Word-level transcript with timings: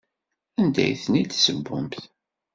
Anda 0.59 0.81
ay 0.83 0.95
ten-id-tessewwemt? 1.03 1.93